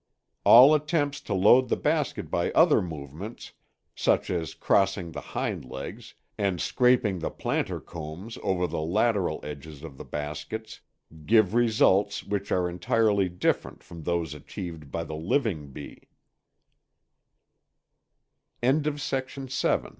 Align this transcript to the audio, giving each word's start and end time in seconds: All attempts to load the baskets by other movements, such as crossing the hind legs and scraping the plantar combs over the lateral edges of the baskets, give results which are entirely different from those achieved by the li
All 0.43 0.73
attempts 0.73 1.21
to 1.21 1.35
load 1.35 1.69
the 1.69 1.77
baskets 1.77 2.27
by 2.31 2.49
other 2.53 2.81
movements, 2.81 3.51
such 3.93 4.31
as 4.31 4.55
crossing 4.55 5.11
the 5.11 5.21
hind 5.21 5.63
legs 5.63 6.15
and 6.39 6.59
scraping 6.59 7.19
the 7.19 7.29
plantar 7.29 7.79
combs 7.79 8.35
over 8.41 8.65
the 8.65 8.81
lateral 8.81 9.39
edges 9.43 9.83
of 9.83 9.97
the 9.99 10.03
baskets, 10.03 10.81
give 11.27 11.53
results 11.53 12.23
which 12.23 12.51
are 12.51 12.67
entirely 12.67 13.29
different 13.29 13.83
from 13.83 14.01
those 14.01 14.33
achieved 14.33 14.89
by 14.91 15.03
the 15.03 15.13
li 15.15 16.01